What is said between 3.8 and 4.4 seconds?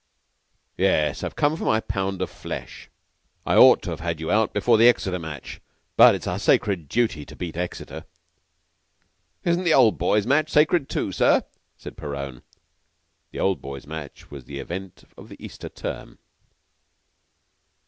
to have had you